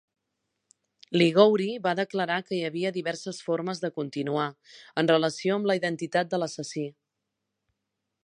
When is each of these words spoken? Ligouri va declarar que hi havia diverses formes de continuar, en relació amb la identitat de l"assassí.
Ligouri 1.21 1.67
va 1.87 1.91
declarar 1.99 2.37
que 2.47 2.55
hi 2.59 2.63
havia 2.69 2.91
diverses 2.95 3.41
formes 3.49 3.83
de 3.83 3.93
continuar, 3.99 4.47
en 5.03 5.13
relació 5.13 5.57
amb 5.59 5.71
la 5.73 5.79
identitat 5.83 6.33
de 6.35 6.39
l"assassí. 6.41 6.87